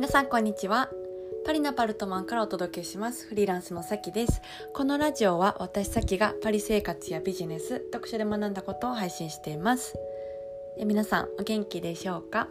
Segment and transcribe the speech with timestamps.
[0.00, 0.88] 皆さんこんにちは。
[1.44, 3.26] パリのパルトマンからお届けします。
[3.26, 4.40] フリーランスのさきです。
[4.72, 9.94] このラジオは私さきがパリ生活やビジネス読書で学んだことを配信しています。
[10.78, 12.48] え皆さんお元気でしょうか？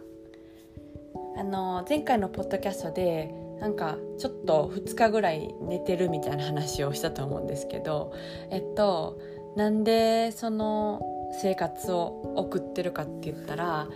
[1.36, 8.12] あの前回のポッドキャストでなんかちょっと2日ぐらい寝てるみたいな話をしたと思うんですけど
[8.52, 9.18] えっと
[9.56, 11.02] なんでその
[11.42, 13.88] 生活を送ってるかって言ったら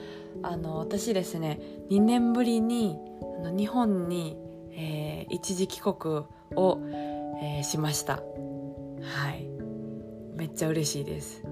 [0.43, 2.99] あの私ですね2年ぶりに
[3.41, 4.37] あの日本に、
[4.73, 6.25] えー、一時帰国
[6.57, 6.81] を、
[7.43, 8.23] えー、しました。
[9.03, 9.55] はい。
[10.37, 11.43] めっちゃ嬉しいです、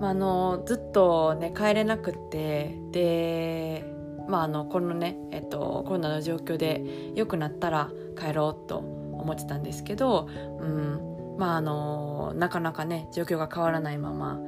[0.00, 3.84] まあ、あのずっとね帰れなくてで
[4.28, 6.82] まあ、あのこのね、えっと、コロナの状況で
[7.14, 14.40] 良くなったら帰ろうと思ってたんですけど、うんまあ、あのなかなかね状況が変わらないまま、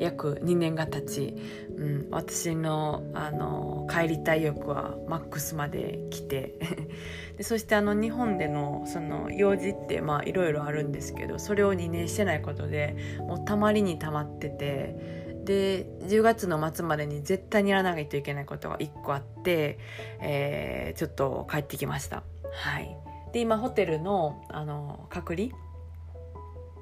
[0.00, 1.36] 約2年が経ち、
[1.76, 6.54] うん、私のあの帰りたい欲はマックスまで来て
[7.36, 15.20] でそしてあの日本でのその用事ってまあいろいろあるんですけどそれを2年してないことでもうたまりにたまってて。
[15.40, 19.78] で10月の末までに絶対にやらないといけないことが1個あって、
[20.20, 22.22] えー、ちょっと帰ってきました。
[22.52, 22.94] はい、
[23.32, 25.48] で今ホテルのあの隔離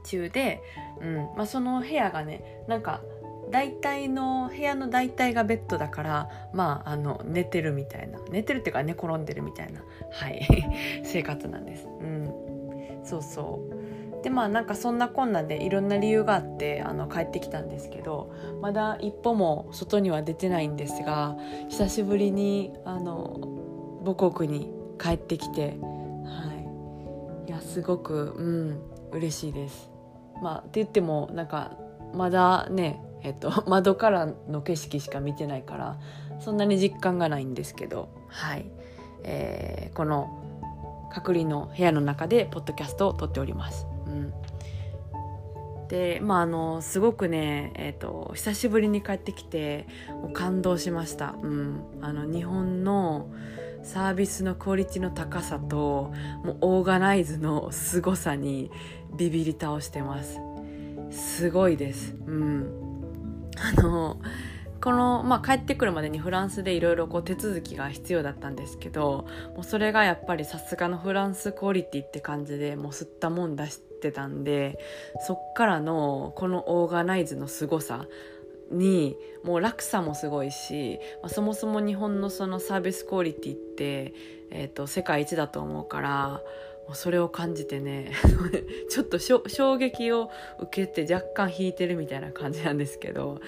[0.08, 0.62] 中で、
[1.00, 3.02] うんまあ、その部屋がねなんか
[3.50, 8.18] 大体の部屋の大体がベッドだからまああの寝てるみたいな。
[8.30, 9.82] 寝てるっていうか寝転んでるみたいな。
[10.10, 10.46] はい。
[11.04, 11.86] 生活なんです。
[11.86, 12.34] うん、
[13.04, 14.22] そうそう。
[14.22, 21.36] でまあなんかそんなこんなでいろんな理由があってあの帰ってきたんですけどまだ一歩も外には出てないんですが
[21.68, 23.40] 久しぶりにあの
[24.04, 25.78] 母国に帰ってきて、
[26.24, 29.87] はい、いやすごくうん嬉しいです。
[30.42, 31.72] まあ、って言ってもなんか
[32.14, 35.98] まだね、えっと、 窓からの景色しか見てないから
[36.40, 38.66] そんなに実感がないんですけど、はい。
[39.24, 40.28] えー、この
[41.10, 43.86] 隔離の部屋の中でポッドキャストを撮っております。
[44.06, 44.32] うん。
[45.88, 49.86] でまああのすごくね、えーと、久しぶりに帰ってきて
[50.34, 53.28] 感動しました、うん、あの日本の
[53.88, 56.12] サービスのクオリティの高さと
[56.44, 58.70] もうオーガナイズの凄さに
[59.16, 60.38] ビビり倒してます。
[61.10, 62.14] すごいです。
[62.26, 63.50] うん。
[63.56, 64.20] あの
[64.82, 69.26] この、まあ、帰ってくるまでにフランスでいろいろ手続きが必要だったんですけど
[69.56, 74.78] もうそれがやっぱりさすがのフランスクオリティって感じでもう吸ったもん出してたんで
[75.26, 78.06] そっからのこのオーガナイズの凄さ
[78.70, 84.14] にもう落差もすごいし、まあ、そもそも日本のそのサービスクオリティって、
[84.50, 86.42] えーと、世界一だと思うから
[86.94, 88.12] それを感じてね
[88.88, 90.30] ちょっと衝撃を
[90.60, 93.40] 受けて若干引いてるみたいな感じなんですけど、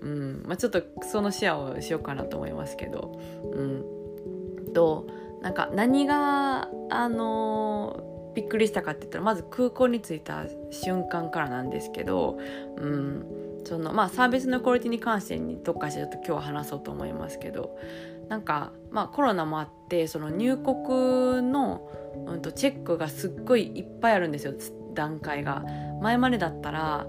[0.00, 3.20] うんまあ、ちょっとそのシェアをしようかなと思いますけど、
[3.52, 5.06] うん、と
[5.42, 12.38] なんか何があのびっくりしたかって言ったらまず空港に着いた瞬間からなんですけど、
[12.76, 13.26] うん、
[13.68, 17.76] そのまあサービスのクオリティに関してに特化してちょっと今日は話そうと思いますけど
[18.30, 21.90] なんかまあコロナもあってその入国の、
[22.26, 24.54] うん、とチェックがすっごいいっぱいあるんですよ
[24.94, 25.64] 段階が。
[26.00, 27.06] 前までだったら、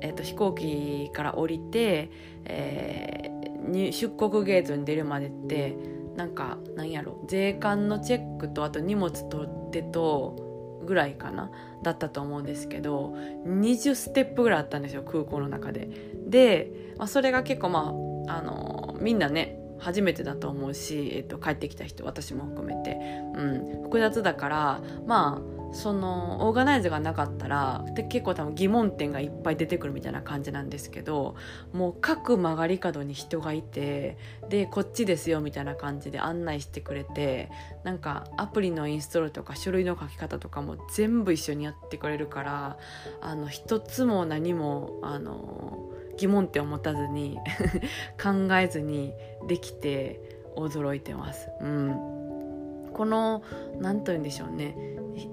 [0.00, 2.10] えー、と飛行機から降りて、
[2.44, 5.76] えー、出国ゲートに出るまでって
[6.16, 10.49] なんかなんやろ税関のチェックとあと荷物取ってと
[10.84, 11.50] ぐらいかな
[11.82, 13.14] だったと思うんですけど
[13.46, 15.88] 20ステップぐらいあったんですよ空港の中で。
[16.26, 17.94] で、まあ、それが結構ま
[18.28, 22.98] ああのみんなね初めてだと思うし、えっと、帰ってきた人私も含めて、
[23.34, 31.36] うん、複雑だからまあそのオーガナイズがなかったらで結構多分疑問点がいっぱい出てくるみたいな感じなんですけど
[31.72, 34.16] もう各曲がり角に人がいて
[34.48, 37.50] でこっちですよみたいな感じで案内してくれて
[37.84, 42.78] なんかアプリのインストールとか書類の書き方とかも全部一緒にやってくれるから
[43.20, 45.79] あの一つも何もあの
[46.20, 47.38] 疑問点を持たずに
[48.22, 49.14] 考えずに
[49.48, 50.20] できて
[50.54, 51.50] 驚いてます。
[51.60, 53.42] うん、この
[53.78, 54.76] 何と言うんでしょうね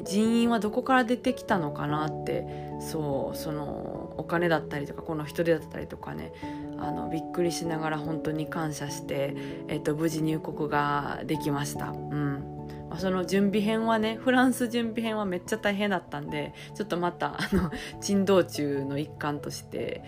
[0.04, 2.46] 人員はどこから出てきたのかなって
[2.80, 6.34] そうそのお金だったりとかこの人手だったりとかね
[6.80, 9.36] あのびっくりしながら本当に感謝して、
[9.68, 11.90] えっと、無事入国ができました。
[11.90, 12.58] うん、
[12.98, 20.04] その準備編はねフランス準備編はめっちゃ大変だったんでちょっとまたあの珍道中の一環として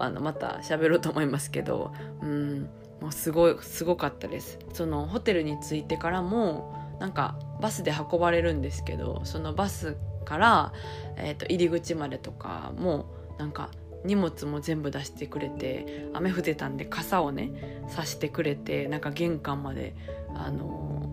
[0.00, 1.92] あのまた喋ろうと思いますけど、
[2.22, 2.68] うん、
[3.00, 4.58] もうすごいすごかったです。
[4.72, 10.72] そのホテルに着いてからもなんかバスで運ばれるんですけどそのバスから、
[11.16, 13.06] えーと、入り口までとかも
[13.38, 13.70] なんか
[14.04, 19.94] 荷物も全部出してくれて雨降ってたんで傘をねさしてくれてなんか玄関まで
[20.34, 21.08] あの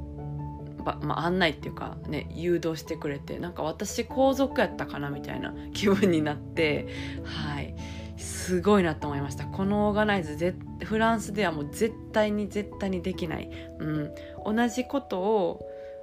[1.02, 6.88] まあ、案内っていうかね誘導してくれてなんか私皇族やったかなみたいな気分になって
[7.24, 7.76] はい。
[8.20, 9.46] すごいなと思いました。
[9.46, 13.50] このオーガナイズぜフランスではもう絶対に絶対にできない、
[13.80, 15.62] うん、同じことを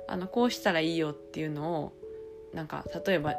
[0.08, 1.92] あのこうしたらいいよっていうのを
[2.54, 3.34] なんか例えば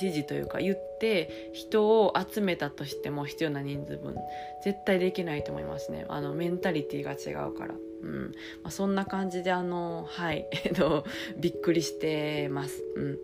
[0.00, 4.16] 指示というか言って人を集めたとしても必要な人数分。
[4.64, 6.06] 絶対できないと思いますね。
[6.08, 7.74] あのメンタリティーが違うから。
[7.74, 8.32] うん。
[8.62, 10.48] まあ、そんな感じであのはい。
[11.38, 12.82] びっくりしてます。
[12.96, 13.18] うん。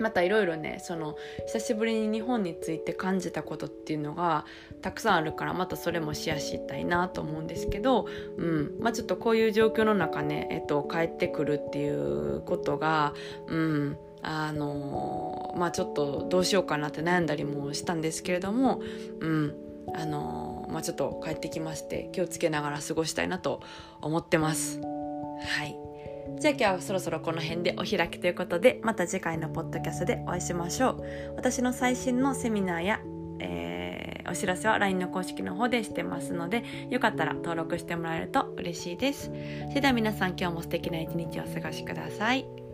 [0.00, 1.16] またいろいろねその
[1.46, 4.44] 久しぶりに日本について感じたことっていうのが
[4.82, 8.06] たくさんあるからまたそれもシェアしたいなと思うんですけど、
[8.36, 8.76] うん。
[8.80, 13.14] まあ、ちょっとこういう状況の中ね、えっと、帰ってくるっていうことが、
[13.46, 18.80] うん、あのまあちょっとどうしようかなって悩んだりもしたんですけれども、
[19.20, 19.54] うん。
[19.94, 23.60] あのまあ、ちょっと帰ってきまして気をつけながら過ごしたいなと
[24.00, 24.80] 思ってます。
[24.80, 25.85] はい。
[26.38, 31.04] じゃあ今日はそろそろこの辺でお開きということでまた次回のポッドキャストでお会いしましょう。
[31.36, 33.00] 私の最新のセミナーや、
[33.38, 39.30] えー、お知らせは LINE の公式の方でしてますのでよかったら登録してもらえると嬉しいです。
[39.68, 42.65] それでは皆さん今日も素敵な一日をお過ごしください。